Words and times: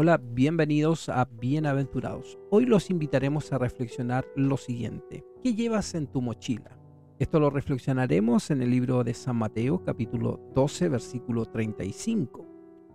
Hola, 0.00 0.16
bienvenidos 0.16 1.08
a 1.08 1.24
Bienaventurados. 1.24 2.38
Hoy 2.50 2.66
los 2.66 2.88
invitaremos 2.88 3.52
a 3.52 3.58
reflexionar 3.58 4.24
lo 4.36 4.56
siguiente. 4.56 5.24
¿Qué 5.42 5.56
llevas 5.56 5.92
en 5.96 6.06
tu 6.06 6.22
mochila? 6.22 6.78
Esto 7.18 7.40
lo 7.40 7.50
reflexionaremos 7.50 8.52
en 8.52 8.62
el 8.62 8.70
libro 8.70 9.02
de 9.02 9.12
San 9.12 9.34
Mateo 9.34 9.82
capítulo 9.82 10.38
12 10.54 10.88
versículo 10.90 11.46
35. 11.46 12.47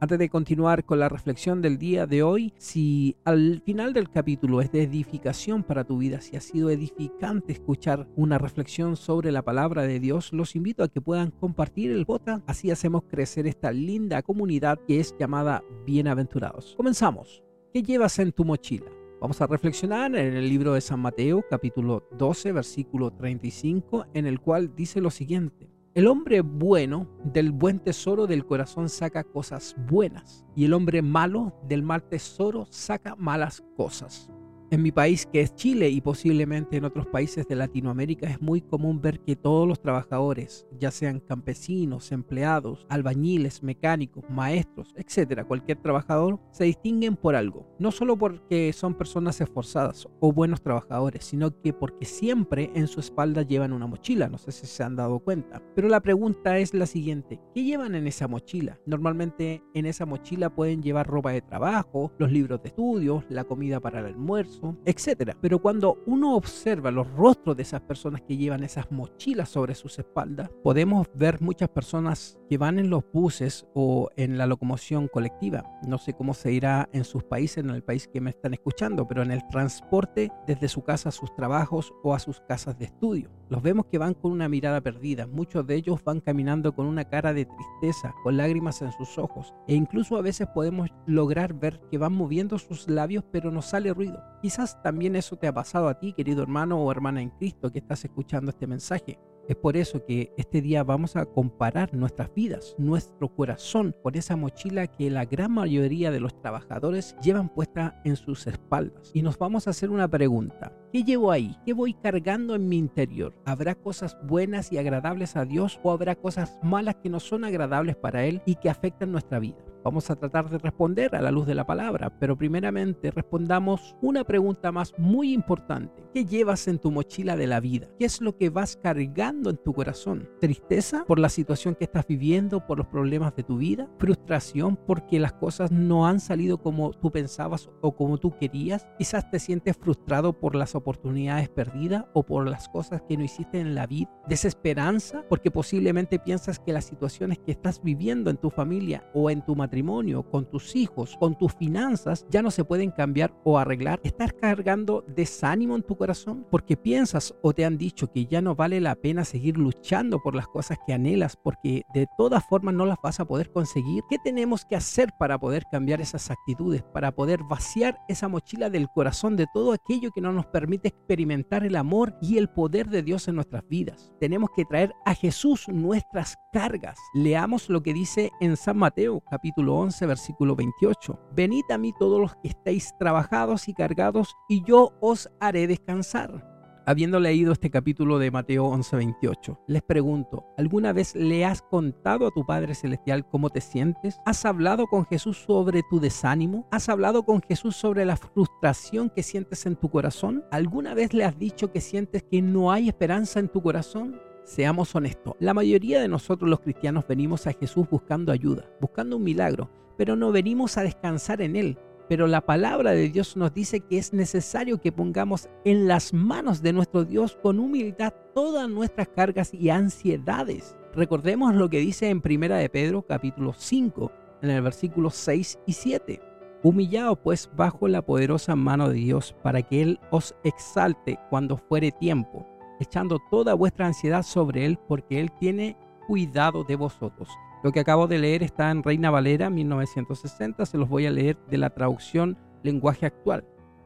Antes 0.04 0.20
de 0.20 0.28
continuar 0.28 0.84
con 0.84 1.00
la 1.00 1.08
reflexión 1.08 1.62
del 1.62 1.78
día 1.78 2.06
de 2.06 2.24
hoy, 2.24 2.54
si 2.58 3.16
al 3.24 3.62
final 3.66 3.94
del 3.94 4.10
capítulo 4.10 4.60
es 4.60 4.70
de 4.70 4.84
edificación 4.84 5.64
para 5.64 5.86
tu 5.86 5.98
vida, 5.98 6.20
si 6.20 6.36
ha 6.36 6.42
sido 6.42 6.70
edificante 6.70 7.54
escuchar 7.54 8.10
una 8.18 8.38
reflexión 8.38 8.98
sobre 8.98 9.32
la 9.32 9.44
palabra 9.44 9.84
de 9.84 10.02
Dios, 10.02 10.34
los 10.34 10.58
invito 10.58 10.84
a 10.84 10.90
que 10.90 11.00
puedan 11.00 11.32
compartir 11.32 11.90
el 11.90 12.06
podcast, 12.06 12.44
así 12.50 12.70
hacemos 12.70 13.04
crecer 13.08 13.48
esta 13.48 13.72
linda 13.72 14.22
comunidad 14.24 14.78
que 14.86 15.00
es 15.00 15.16
llamada 15.18 15.64
Bienaventurados. 15.86 16.74
Comenzamos. 16.76 17.42
¿Qué 17.72 17.82
llevas 17.82 18.20
en 18.20 18.34
tu 18.34 18.44
mochila? 18.44 18.92
Vamos 19.22 19.40
a 19.40 19.48
reflexionar 19.48 20.14
en 20.18 20.36
el 20.36 20.50
libro 20.50 20.74
de 20.74 20.82
San 20.82 21.00
Mateo, 21.00 21.46
capítulo 21.50 22.06
12, 22.18 22.52
versículo 22.52 23.12
35, 23.12 24.08
en 24.14 24.26
el 24.26 24.42
cual 24.42 24.76
dice 24.76 25.00
lo 25.00 25.12
siguiente. 25.12 25.73
El 25.96 26.08
hombre 26.08 26.42
bueno 26.42 27.08
del 27.24 27.52
buen 27.52 27.78
tesoro 27.78 28.26
del 28.26 28.48
corazón 28.48 28.90
saca 28.90 29.24
cosas 29.24 29.76
buenas 29.88 30.44
y 30.56 30.66
el 30.66 30.74
hombre 30.74 31.04
malo 31.04 31.54
del 31.68 31.84
mal 31.84 32.02
tesoro 32.10 32.66
saca 32.72 33.16
malas 33.16 33.64
cosas. 33.78 34.33
En 34.74 34.82
mi 34.82 34.92
país, 34.92 35.28
que 35.28 35.42
es 35.42 35.54
Chile, 35.54 35.88
y 35.90 36.02
posiblemente 36.02 36.78
en 36.78 36.86
otros 36.86 37.06
países 37.06 37.48
de 37.48 37.56
Latinoamérica, 37.56 38.28
es 38.28 38.42
muy 38.42 38.60
común 38.60 39.00
ver 39.00 39.20
que 39.20 39.36
todos 39.36 39.68
los 39.68 39.80
trabajadores, 39.80 40.66
ya 40.80 40.90
sean 40.90 41.20
campesinos, 41.20 42.12
empleados, 42.12 42.88
albañiles, 42.90 43.62
mecánicos, 43.62 44.24
maestros, 44.32 44.92
etcétera, 44.98 45.46
cualquier 45.46 45.78
trabajador, 45.78 46.40
se 46.50 46.64
distinguen 46.64 47.16
por 47.16 47.36
algo. 47.36 47.68
No 47.78 47.92
solo 47.92 48.18
porque 48.18 48.74
son 48.74 48.96
personas 48.96 49.40
esforzadas 49.42 50.08
o 50.20 50.34
buenos 50.34 50.64
trabajadores, 50.64 51.24
sino 51.24 51.62
que 51.62 51.72
porque 51.72 52.08
siempre 52.08 52.72
en 52.74 52.88
su 52.88 53.00
espalda 53.00 53.44
llevan 53.44 53.74
una 53.74 53.86
mochila. 53.86 54.28
No 54.28 54.40
sé 54.40 54.52
si 54.52 54.66
se 54.66 54.82
han 54.82 54.96
dado 54.96 55.20
cuenta. 55.20 55.62
Pero 55.76 55.88
la 55.88 56.00
pregunta 56.00 56.58
es 56.58 56.74
la 56.74 56.88
siguiente: 56.88 57.40
¿qué 57.54 57.64
llevan 57.64 57.94
en 57.94 58.08
esa 58.08 58.28
mochila? 58.28 58.80
Normalmente 58.88 59.62
en 59.76 59.86
esa 59.86 60.08
mochila 60.08 60.50
pueden 60.50 60.82
llevar 60.82 61.06
ropa 61.06 61.32
de 61.32 61.42
trabajo, 61.42 62.12
los 62.18 62.32
libros 62.32 62.64
de 62.64 62.70
estudio, 62.70 63.24
la 63.30 63.44
comida 63.44 63.80
para 63.80 64.00
el 64.00 64.08
almuerzo 64.08 64.63
etcétera. 64.86 65.38
Pero 65.42 65.60
cuando 65.60 66.04
uno 66.06 66.36
observa 66.36 66.92
los 66.92 67.10
rostros 67.14 67.56
de 67.58 67.64
esas 67.64 67.82
personas 67.82 68.22
que 68.22 68.38
llevan 68.38 68.64
esas 68.64 68.92
mochilas 68.92 69.50
sobre 69.50 69.76
sus 69.76 70.00
espaldas, 70.00 70.50
podemos 70.64 71.08
ver 71.14 71.42
muchas 71.42 71.70
personas 71.70 72.38
que 72.50 72.58
van 72.58 72.80
en 72.80 72.90
los 72.90 73.04
buses 73.12 73.66
o 73.74 74.10
en 74.16 74.38
la 74.38 74.48
locomoción 74.48 75.08
colectiva. 75.08 75.64
No 75.88 75.98
sé 75.98 76.14
cómo 76.14 76.34
se 76.34 76.52
irá 76.52 76.90
en 76.94 77.04
sus 77.04 77.24
países, 77.24 77.64
en 77.64 77.70
el 77.70 77.84
país 77.84 78.08
que 78.08 78.22
me 78.22 78.30
están 78.30 78.54
escuchando, 78.54 79.08
pero 79.08 79.24
en 79.24 79.32
el 79.32 79.48
transporte 79.48 80.32
desde 80.48 80.68
su 80.68 80.84
casa 80.84 81.10
a 81.10 81.12
sus 81.12 81.34
trabajos 81.36 81.94
o 82.04 82.14
a 82.14 82.20
sus 82.20 82.40
casas 82.42 82.78
de 82.78 82.86
estudio. 82.86 83.30
Los 83.50 83.62
vemos 83.62 83.86
que 83.86 83.98
van 83.98 84.14
con 84.14 84.32
una 84.32 84.50
mirada 84.50 84.82
perdida. 84.82 85.28
Muchos 85.28 85.68
de 85.68 85.76
ellos 85.76 86.04
van 86.04 86.22
caminando 86.22 86.74
con 86.74 86.88
una 86.88 87.06
cara 87.06 87.34
de 87.34 87.46
tristeza, 87.46 88.14
con 88.24 88.38
lágrimas 88.38 88.82
en 88.82 88.92
sus 88.92 89.18
ojos. 89.18 89.54
E 89.68 89.76
incluso 89.76 90.18
a 90.18 90.22
veces 90.22 90.48
podemos 90.54 90.90
lograr 91.06 91.54
ver 91.54 91.80
que 91.92 91.98
van 91.98 92.14
moviendo 92.14 92.58
sus 92.58 92.88
labios, 92.90 93.24
pero 93.32 93.52
no 93.52 93.62
sale 93.62 93.94
ruido. 93.94 94.24
Quizás 94.54 94.80
también 94.84 95.16
eso 95.16 95.36
te 95.36 95.48
ha 95.48 95.52
pasado 95.52 95.88
a 95.88 95.98
ti, 95.98 96.14
querido 96.14 96.44
hermano 96.44 96.78
o 96.78 96.92
hermana 96.92 97.24
en 97.24 97.32
Cristo, 97.32 97.72
que 97.72 97.80
estás 97.80 98.06
escuchando 98.06 98.52
este 98.52 98.68
mensaje. 98.68 99.18
Es 99.50 99.56
por 99.56 99.76
eso 99.76 100.06
que 100.06 100.32
este 100.38 100.62
día 100.62 100.84
vamos 100.84 101.16
a 101.16 101.26
comparar 101.26 101.92
nuestras 101.96 102.32
vidas, 102.36 102.76
nuestro 102.78 103.34
corazón, 103.34 103.96
con 104.04 104.14
esa 104.14 104.36
mochila 104.36 104.86
que 104.86 105.10
la 105.10 105.26
gran 105.26 105.54
mayoría 105.54 106.12
de 106.12 106.20
los 106.20 106.40
trabajadores 106.40 107.16
llevan 107.24 107.50
puesta 107.50 108.00
en 108.06 108.16
sus 108.16 108.46
espaldas. 108.46 109.10
Y 109.16 109.24
nos 109.24 109.40
vamos 109.40 109.66
a 109.66 109.72
hacer 109.72 109.90
una 109.90 110.08
pregunta. 110.08 110.72
¿Qué 110.94 111.04
llevo 111.04 111.32
ahí? 111.32 111.58
¿Qué 111.66 111.74
voy 111.74 111.96
cargando 111.96 112.54
en 112.54 112.70
mi 112.70 112.78
interior? 112.78 113.34
¿Habrá 113.46 113.74
cosas 113.74 114.16
buenas 114.28 114.72
y 114.72 114.78
agradables 114.78 115.36
a 115.36 115.44
Dios 115.44 115.80
o 115.82 115.90
habrá 115.90 116.14
cosas 116.14 116.60
malas 116.62 116.98
que 116.98 117.10
no 117.10 117.20
son 117.20 117.46
agradables 117.46 117.96
para 117.96 118.26
Él 118.26 118.44
y 118.46 118.58
que 118.58 118.70
afectan 118.70 119.12
nuestra 119.12 119.40
vida? 119.40 119.58
Vamos 119.84 120.10
a 120.10 120.16
tratar 120.16 120.50
de 120.50 120.60
responder 120.60 121.14
a 121.14 121.22
la 121.22 121.30
luz 121.30 121.46
de 121.46 121.56
la 121.56 121.66
palabra, 121.66 122.10
pero 122.18 122.38
primeramente 122.38 123.12
respondamos 123.12 123.98
una 124.02 124.24
pregunta 124.24 124.72
más 124.72 124.94
muy 124.98 125.34
importante. 125.34 126.06
¿Qué 126.14 126.24
llevas 126.24 126.70
en 126.70 126.80
tu 126.80 126.90
mochila 126.90 127.36
de 127.36 127.48
la 127.48 127.60
vida? 127.60 127.90
¿Qué 128.00 128.06
es 128.06 128.22
lo 128.22 128.38
que 128.38 128.50
vas 128.50 128.78
cargando 128.78 129.50
en 129.50 129.58
tu 129.58 129.74
corazón? 129.74 130.30
¿Tristeza 130.40 131.04
por 131.06 131.20
la 131.20 131.28
situación 131.28 131.76
que 131.76 131.84
estás 131.84 132.08
viviendo, 132.08 132.66
por 132.66 132.78
los 132.78 132.88
problemas 132.88 133.36
de 133.36 133.44
tu 133.44 133.58
vida? 133.58 133.90
¿Frustración 133.98 134.78
porque 134.78 135.20
las 135.20 135.34
cosas 135.34 135.70
no 135.70 136.08
han 136.08 136.22
salido 136.22 136.60
como 136.60 136.92
tú 136.92 137.12
pensabas 137.12 137.70
o 137.82 137.94
como 137.94 138.20
tú 138.20 138.38
querías? 138.38 138.88
Quizás 138.98 139.30
te 139.32 139.40
sientes 139.40 139.76
frustrado 139.76 140.40
por 140.40 140.56
las 140.56 140.76
oportunidades 140.76 140.83
perdidas 140.84 142.06
o 142.14 142.24
por 142.24 142.50
las 142.50 142.70
cosas 142.70 143.02
que 143.08 143.18
no 143.18 143.24
hiciste 143.24 143.60
en 143.60 143.76
la 143.76 143.88
vida. 143.88 144.10
¿Desesperanza 144.28 145.24
porque 145.30 145.52
posiblemente 145.52 146.20
piensas 146.20 146.60
que 146.60 146.74
las 146.74 146.86
situaciones 146.86 147.40
que 147.40 147.52
estás 147.52 147.82
viviendo 147.82 148.30
en 148.30 148.38
tu 148.38 148.50
familia 148.50 149.04
o 149.14 149.30
en 149.30 149.44
tu 149.44 149.56
matrimonio 149.56 150.24
con 150.24 150.50
tus 150.50 150.76
hijos, 150.76 151.18
con 151.20 151.38
tus 151.38 151.54
finanzas, 151.54 152.26
ya 152.30 152.42
no 152.42 152.52
se 152.52 152.64
pueden 152.64 152.92
cambiar 152.92 153.34
o 153.44 153.58
arreglar. 153.58 154.00
¿Estás 154.04 154.34
cargando 154.34 155.04
desánimo 155.08 155.76
en 155.76 155.84
tu 155.84 155.96
corazón? 155.96 156.46
Porque 156.50 156.78
piensas 156.78 157.34
o 157.42 157.54
te 157.54 157.66
han 157.66 157.78
dicho 157.78 158.12
que 158.12 158.26
ya 158.26 158.42
no 158.42 158.56
vale 158.56 158.82
la 158.82 158.96
pena 158.96 159.26
seguir 159.26 159.58
luchando 159.58 160.20
por 160.20 160.36
las 160.36 160.48
cosas 160.48 160.78
que 160.86 160.94
anhelas 160.94 161.36
porque 161.36 161.84
de 161.94 162.08
todas 162.18 162.44
formas 162.46 162.74
no 162.74 162.86
las 162.86 162.98
vas 163.04 163.20
a 163.20 163.26
poder 163.26 163.52
conseguir. 163.52 164.04
¿Qué 164.10 164.18
tenemos 164.24 164.66
que 164.66 164.76
hacer 164.76 165.10
para 165.18 165.38
poder 165.38 165.64
cambiar 165.72 166.02
esas 166.02 166.32
actitudes, 166.32 166.84
para 166.84 167.12
poder 167.12 167.42
vaciar 167.44 168.00
esa 168.08 168.28
mochila 168.28 168.70
del 168.70 168.90
corazón 168.90 169.36
de 169.36 169.48
todo 169.54 169.74
aquello 169.74 170.12
que 170.12 170.22
no 170.22 170.32
nos 170.32 170.46
permite 170.48 170.73
experimentar 170.84 171.64
el 171.64 171.76
amor 171.76 172.16
y 172.22 172.38
el 172.38 172.50
poder 172.50 172.90
de 172.90 173.04
Dios 173.04 173.28
en 173.28 173.36
nuestras 173.36 173.68
vidas? 173.68 174.12
Tenemos 174.20 174.50
que 174.56 174.66
traer 174.66 174.94
a 175.06 175.16
Jesús 175.16 175.68
nuestras 175.68 176.36
cargas. 176.52 176.98
Leamos 177.14 177.70
lo 177.70 177.84
que 177.84 177.94
dice 177.94 178.32
en 178.40 178.58
San 178.58 178.78
Mateo 178.78 179.22
capítulo 179.30 179.76
11, 179.76 180.06
versículo 180.06 180.56
28. 180.56 181.20
Venid 181.36 181.64
a 181.72 181.78
mí 181.78 181.94
todos 181.98 182.20
los 182.20 182.36
que 182.36 182.50
estéis 182.50 182.94
trabajados 183.00 183.68
y 183.68 183.74
cargados, 183.74 184.36
y 184.50 184.64
yo 184.64 184.94
os 185.02 185.30
haré 185.40 185.68
descansar. 185.68 186.53
Habiendo 186.86 187.22
leído 187.22 187.54
este 187.54 187.70
capítulo 187.70 188.20
de 188.20 188.30
Mateo 188.30 188.66
11, 188.66 188.98
28, 188.98 189.58
les 189.68 189.82
pregunto, 189.82 190.46
¿alguna 190.58 190.92
vez 190.92 191.16
le 191.16 191.46
has 191.46 191.62
contado 191.62 192.28
a 192.28 192.32
tu 192.32 192.46
Padre 192.46 192.76
Celestial 192.76 193.26
cómo 193.26 193.50
te 193.50 193.62
sientes? 193.62 194.20
¿Has 194.26 194.44
hablado 194.44 194.88
con 194.88 195.06
Jesús 195.06 195.38
sobre 195.38 195.84
tu 195.90 196.02
desánimo? 196.02 196.68
¿Has 196.72 196.90
hablado 196.90 197.24
con 197.24 197.42
Jesús 197.42 197.78
sobre 197.78 198.04
la 198.04 198.18
frustración 198.18 199.10
que 199.10 199.24
sientes 199.24 199.66
en 199.66 199.78
tu 199.78 199.90
corazón? 199.90 200.44
¿Alguna 200.52 200.94
vez 200.94 201.14
le 201.14 201.24
has 201.24 201.40
dicho 201.40 201.72
que 201.72 201.80
sientes 201.80 202.22
que 202.24 202.42
no 202.42 202.70
hay 202.70 202.90
esperanza 202.90 203.40
en 203.40 203.48
tu 203.48 203.62
corazón? 203.62 204.20
Seamos 204.44 204.94
honestos, 204.94 205.36
la 205.40 205.54
mayoría 205.54 206.02
de 206.02 206.10
nosotros 206.10 206.50
los 206.50 206.60
cristianos 206.60 207.08
venimos 207.08 207.48
a 207.48 207.54
Jesús 207.54 207.88
buscando 207.90 208.34
ayuda, 208.34 208.70
buscando 208.82 209.16
un 209.16 209.24
milagro, 209.24 209.70
pero 209.98 210.18
no 210.18 210.34
venimos 210.34 210.78
a 210.78 210.84
descansar 210.84 211.42
en 211.42 211.56
Él. 211.56 211.78
Pero 212.10 212.28
la 212.28 212.42
palabra 212.42 212.92
de 212.92 213.10
Dios 213.10 213.38
nos 213.38 213.54
dice 213.54 213.80
que 213.80 213.98
es 213.98 214.14
necesario 214.14 214.80
que 214.80 214.92
pongamos 214.92 215.50
en 215.66 215.88
las 215.88 216.14
manos 216.14 216.62
de 216.62 216.74
nuestro 216.74 217.06
Dios 217.06 217.38
con 217.42 217.60
humildad 217.60 218.14
todas 218.36 218.70
nuestras 218.70 219.08
cargas 219.10 219.54
y 219.54 219.70
ansiedades. 219.70 220.76
Recordemos 220.94 221.56
lo 221.56 221.70
que 221.70 221.80
dice 221.80 222.10
en 222.10 222.22
Primera 222.22 222.58
de 222.58 222.70
Pedro 222.70 223.02
capítulo 223.04 223.54
5, 223.54 224.12
en 224.42 224.50
el 224.50 224.62
versículo 224.62 225.10
6 225.10 225.60
y 225.66 225.74
7. 225.74 226.22
Humillaos 226.62 227.20
pues 227.24 227.50
bajo 227.56 227.88
la 227.88 228.02
poderosa 228.02 228.56
mano 228.56 228.90
de 228.90 228.96
Dios 228.96 229.36
para 229.42 229.62
que 229.62 229.82
Él 229.82 230.00
os 230.12 230.36
exalte 230.44 231.20
cuando 231.30 231.58
fuere 231.58 231.92
tiempo 231.92 232.48
echando 232.80 233.20
toda 233.32 233.54
vuestra 233.54 233.88
ansiedad 233.88 234.24
sobre 234.24 234.66
Él, 234.66 234.78
porque 234.88 235.20
Él 235.20 235.32
tiene 235.40 235.78
cuidado 236.08 236.64
de 236.64 236.76
vosotros. 236.76 237.30
Lo 237.64 237.72
que 237.72 237.80
acabo 237.80 238.08
de 238.08 238.20
leer 238.20 238.44
está 238.44 238.72
en 238.72 238.84
Reina 238.84 239.10
Valera 239.10 239.50
1960, 239.50 240.66
se 240.66 240.78
los 240.78 240.90
voy 240.90 241.06
a 241.06 241.12
leer 241.12 241.38
de 241.50 241.58
la 241.58 241.70
traducción 241.70 242.38
lenguaje 242.62 243.06
actual. 243.06 243.46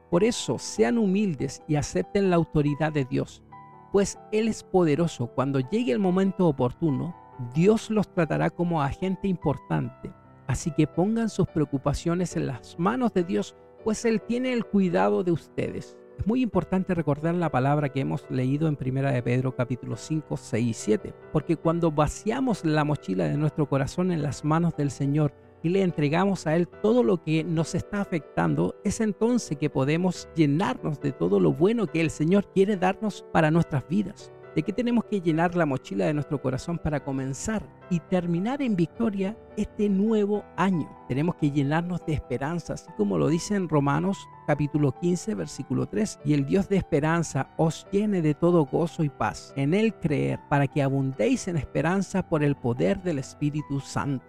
Por 0.09 0.23
eso, 0.23 0.57
sean 0.57 0.97
humildes 0.97 1.61
y 1.67 1.75
acepten 1.75 2.31
la 2.31 2.37
autoridad 2.37 2.91
de 2.91 3.05
Dios, 3.05 3.43
pues 3.91 4.17
Él 4.31 4.47
es 4.47 4.63
poderoso. 4.63 5.27
Cuando 5.27 5.59
llegue 5.59 5.91
el 5.91 5.99
momento 5.99 6.47
oportuno, 6.47 7.15
Dios 7.53 7.91
los 7.91 8.11
tratará 8.11 8.49
como 8.49 8.81
agente 8.81 9.27
importante. 9.27 10.11
Así 10.47 10.71
que 10.71 10.87
pongan 10.87 11.29
sus 11.29 11.47
preocupaciones 11.47 12.35
en 12.35 12.47
las 12.47 12.79
manos 12.79 13.13
de 13.13 13.25
Dios, 13.25 13.55
pues 13.83 14.05
Él 14.05 14.21
tiene 14.21 14.53
el 14.53 14.65
cuidado 14.65 15.23
de 15.23 15.33
ustedes. 15.33 15.95
Es 16.17 16.25
muy 16.25 16.41
importante 16.41 16.95
recordar 16.95 17.35
la 17.35 17.51
palabra 17.51 17.89
que 17.89 17.99
hemos 17.99 18.25
leído 18.31 18.67
en 18.67 18.75
Primera 18.75 19.11
de 19.11 19.21
Pedro 19.21 19.55
capítulo 19.55 19.95
5, 19.95 20.35
6 20.35 20.67
y 20.67 20.73
7, 20.73 21.13
porque 21.31 21.57
cuando 21.57 21.91
vaciamos 21.91 22.65
la 22.65 22.83
mochila 22.83 23.25
de 23.25 23.37
nuestro 23.37 23.69
corazón 23.69 24.11
en 24.11 24.23
las 24.23 24.43
manos 24.43 24.75
del 24.75 24.89
Señor 24.89 25.31
y 25.61 25.69
le 25.69 25.83
entregamos 25.83 26.47
a 26.47 26.55
Él 26.55 26.67
todo 26.67 27.03
lo 27.03 27.23
que 27.23 27.43
nos 27.43 27.75
está 27.75 28.01
afectando, 28.01 28.75
es 28.83 28.99
entonces 28.99 29.57
que 29.57 29.69
podemos 29.69 30.27
llenarnos 30.35 30.99
de 31.01 31.11
todo 31.11 31.39
lo 31.39 31.53
bueno 31.53 31.85
que 31.85 32.01
el 32.01 32.09
Señor 32.09 32.51
quiere 32.51 32.77
darnos 32.77 33.23
para 33.31 33.51
nuestras 33.51 33.87
vidas. 33.87 34.31
¿De 34.57 34.63
qué 34.63 34.73
tenemos 34.73 35.05
que 35.05 35.21
llenar 35.21 35.55
la 35.55 35.67
mochila 35.67 36.07
de 36.07 36.15
nuestro 36.15 36.41
corazón 36.41 36.79
para 36.79 37.03
comenzar 37.03 37.61
y 37.91 37.99
terminar 37.99 38.59
en 38.63 38.75
victoria 38.75 39.37
este 39.55 39.87
nuevo 39.87 40.45
año? 40.55 40.89
Tenemos 41.07 41.35
que 41.35 41.51
llenarnos 41.51 42.03
de 42.07 42.13
esperanza, 42.13 42.73
así 42.73 42.89
como 42.97 43.19
lo 43.19 43.27
dice 43.27 43.53
en 43.53 43.69
Romanos 43.69 44.17
capítulo 44.47 44.93
15, 44.99 45.35
versículo 45.35 45.85
3. 45.85 46.21
Y 46.25 46.33
el 46.33 46.47
Dios 46.47 46.69
de 46.69 46.77
esperanza 46.77 47.51
os 47.57 47.85
llene 47.91 48.23
de 48.23 48.33
todo 48.33 48.65
gozo 48.65 49.03
y 49.03 49.09
paz 49.09 49.53
en 49.55 49.75
él 49.75 49.93
creer, 49.93 50.39
para 50.49 50.65
que 50.65 50.81
abundéis 50.81 51.47
en 51.47 51.57
esperanza 51.57 52.27
por 52.27 52.43
el 52.43 52.55
poder 52.55 53.03
del 53.03 53.19
Espíritu 53.19 53.79
Santo. 53.79 54.25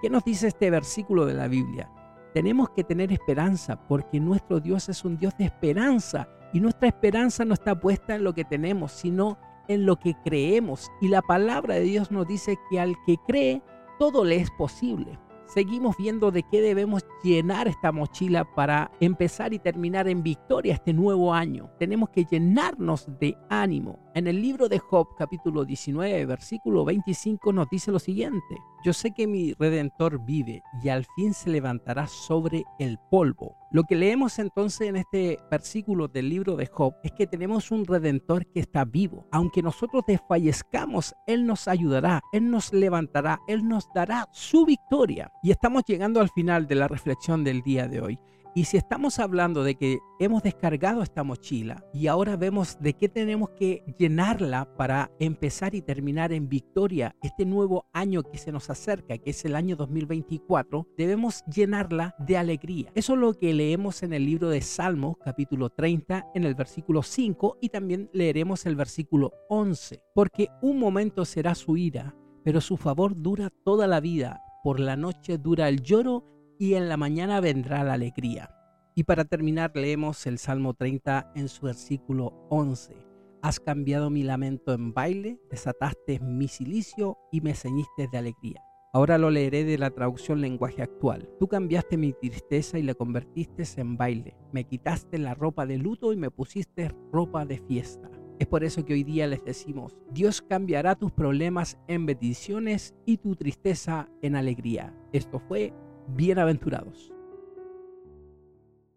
¿Qué 0.00 0.08
nos 0.08 0.22
dice 0.22 0.46
este 0.46 0.70
versículo 0.70 1.26
de 1.26 1.34
la 1.34 1.48
Biblia? 1.48 1.90
Tenemos 2.32 2.70
que 2.70 2.84
tener 2.84 3.12
esperanza 3.12 3.76
porque 3.88 4.20
nuestro 4.20 4.60
Dios 4.60 4.88
es 4.88 5.04
un 5.04 5.16
Dios 5.16 5.36
de 5.36 5.46
esperanza 5.46 6.28
y 6.52 6.60
nuestra 6.60 6.88
esperanza 6.88 7.44
no 7.44 7.54
está 7.54 7.78
puesta 7.78 8.14
en 8.14 8.24
lo 8.24 8.34
que 8.34 8.44
tenemos, 8.44 8.92
sino 8.92 9.38
en 9.68 9.86
lo 9.86 9.96
que 9.96 10.14
creemos. 10.24 10.90
Y 11.00 11.08
la 11.08 11.22
palabra 11.22 11.74
de 11.74 11.82
Dios 11.82 12.10
nos 12.10 12.26
dice 12.26 12.58
que 12.70 12.80
al 12.80 12.96
que 13.06 13.16
cree, 13.26 13.62
todo 13.98 14.24
le 14.24 14.36
es 14.36 14.50
posible 14.52 15.18
seguimos 15.46 15.96
viendo 15.96 16.30
de 16.30 16.42
qué 16.42 16.60
debemos 16.60 17.04
llenar 17.22 17.68
esta 17.68 17.92
mochila 17.92 18.44
para 18.44 18.90
empezar 19.00 19.54
y 19.54 19.58
terminar 19.58 20.08
en 20.08 20.22
victoria 20.22 20.74
este 20.74 20.92
nuevo 20.92 21.32
año. 21.32 21.70
Tenemos 21.78 22.10
que 22.10 22.24
llenarnos 22.24 23.06
de 23.18 23.36
ánimo. 23.48 23.98
En 24.14 24.26
el 24.26 24.40
libro 24.42 24.68
de 24.68 24.78
Job, 24.78 25.08
capítulo 25.16 25.64
19, 25.64 26.26
versículo 26.26 26.84
25, 26.84 27.52
nos 27.52 27.68
dice 27.70 27.90
lo 27.90 27.98
siguiente. 27.98 28.56
Yo 28.84 28.92
sé 28.92 29.12
que 29.12 29.26
mi 29.26 29.52
redentor 29.54 30.24
vive 30.24 30.62
y 30.82 30.88
al 30.88 31.06
fin 31.16 31.34
se 31.34 31.50
levantará 31.50 32.06
sobre 32.06 32.64
el 32.78 32.98
polvo. 33.10 33.56
Lo 33.72 33.82
que 33.84 33.96
leemos 33.96 34.38
entonces 34.38 34.88
en 34.88 34.96
este 34.96 35.40
versículo 35.50 36.08
del 36.08 36.28
libro 36.28 36.56
de 36.56 36.66
Job 36.66 36.94
es 37.02 37.12
que 37.12 37.26
tenemos 37.26 37.70
un 37.70 37.84
redentor 37.84 38.46
que 38.46 38.60
está 38.60 38.84
vivo. 38.84 39.26
Aunque 39.32 39.62
nosotros 39.62 40.04
desfallezcamos, 40.06 41.14
Él 41.26 41.46
nos 41.46 41.66
ayudará, 41.66 42.22
Él 42.32 42.50
nos 42.50 42.72
levantará, 42.72 43.40
Él 43.48 43.66
nos 43.66 43.88
dará 43.94 44.28
su 44.32 44.64
victoria. 44.64 45.32
Y 45.42 45.50
estamos 45.50 45.82
llegando 45.84 46.20
al 46.20 46.30
final 46.30 46.66
de 46.68 46.76
la 46.76 46.88
reflexión 46.88 47.42
del 47.42 47.62
día 47.62 47.88
de 47.88 48.00
hoy. 48.00 48.18
Y 48.56 48.64
si 48.64 48.78
estamos 48.78 49.18
hablando 49.18 49.64
de 49.64 49.74
que 49.74 49.98
hemos 50.18 50.42
descargado 50.42 51.02
esta 51.02 51.22
mochila 51.22 51.84
y 51.92 52.06
ahora 52.06 52.38
vemos 52.38 52.78
de 52.80 52.94
qué 52.94 53.06
tenemos 53.06 53.50
que 53.50 53.84
llenarla 53.98 54.74
para 54.78 55.10
empezar 55.20 55.74
y 55.74 55.82
terminar 55.82 56.32
en 56.32 56.48
victoria 56.48 57.14
este 57.22 57.44
nuevo 57.44 57.84
año 57.92 58.22
que 58.22 58.38
se 58.38 58.52
nos 58.52 58.70
acerca, 58.70 59.18
que 59.18 59.28
es 59.28 59.44
el 59.44 59.56
año 59.56 59.76
2024, 59.76 60.88
debemos 60.96 61.44
llenarla 61.54 62.14
de 62.18 62.38
alegría. 62.38 62.90
Eso 62.94 63.12
es 63.12 63.18
lo 63.18 63.34
que 63.34 63.52
leemos 63.52 64.02
en 64.02 64.14
el 64.14 64.24
libro 64.24 64.48
de 64.48 64.62
Salmos 64.62 65.18
capítulo 65.22 65.68
30 65.68 66.28
en 66.34 66.44
el 66.44 66.54
versículo 66.54 67.02
5 67.02 67.58
y 67.60 67.68
también 67.68 68.08
leeremos 68.14 68.64
el 68.64 68.74
versículo 68.74 69.34
11. 69.50 70.00
Porque 70.14 70.48
un 70.62 70.78
momento 70.78 71.26
será 71.26 71.54
su 71.54 71.76
ira, 71.76 72.16
pero 72.42 72.62
su 72.62 72.78
favor 72.78 73.20
dura 73.20 73.50
toda 73.66 73.86
la 73.86 74.00
vida. 74.00 74.40
Por 74.64 74.80
la 74.80 74.96
noche 74.96 75.36
dura 75.36 75.68
el 75.68 75.82
lloro 75.82 76.35
y 76.58 76.74
en 76.74 76.88
la 76.88 76.96
mañana 76.96 77.40
vendrá 77.40 77.84
la 77.84 77.94
alegría. 77.94 78.50
Y 78.94 79.04
para 79.04 79.24
terminar 79.24 79.72
leemos 79.74 80.26
el 80.26 80.38
Salmo 80.38 80.74
30 80.74 81.32
en 81.34 81.48
su 81.48 81.66
versículo 81.66 82.46
11. 82.50 82.96
Has 83.42 83.60
cambiado 83.60 84.10
mi 84.10 84.22
lamento 84.22 84.72
en 84.72 84.94
baile, 84.94 85.38
desataste 85.50 86.18
mi 86.20 86.48
silicio 86.48 87.18
y 87.30 87.42
me 87.42 87.54
ceñiste 87.54 88.08
de 88.10 88.18
alegría. 88.18 88.62
Ahora 88.92 89.18
lo 89.18 89.30
leeré 89.30 89.64
de 89.64 89.76
la 89.76 89.90
traducción 89.90 90.40
lenguaje 90.40 90.82
actual. 90.82 91.28
Tú 91.38 91.46
cambiaste 91.48 91.98
mi 91.98 92.14
tristeza 92.14 92.78
y 92.78 92.82
la 92.82 92.94
convertiste 92.94 93.64
en 93.76 93.98
baile. 93.98 94.34
Me 94.52 94.64
quitaste 94.64 95.18
la 95.18 95.34
ropa 95.34 95.66
de 95.66 95.76
luto 95.76 96.14
y 96.14 96.16
me 96.16 96.30
pusiste 96.30 96.94
ropa 97.12 97.44
de 97.44 97.58
fiesta. 97.58 98.10
Es 98.38 98.46
por 98.46 98.64
eso 98.64 98.84
que 98.84 98.94
hoy 98.94 99.02
día 99.02 99.26
les 99.26 99.44
decimos, 99.44 99.96
Dios 100.10 100.42
cambiará 100.42 100.94
tus 100.94 101.12
problemas 101.12 101.78
en 101.88 102.06
bendiciones 102.06 102.94
y 103.04 103.18
tu 103.18 103.34
tristeza 103.34 104.08
en 104.22 104.36
alegría. 104.36 104.94
Esto 105.12 105.40
fue 105.40 105.72
bienaventurados. 106.08 107.15